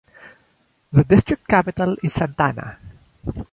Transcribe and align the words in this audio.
The 0.91 1.03
district 1.03 1.47
capital 1.47 1.95
is 2.01 2.13
Santana. 2.13 2.79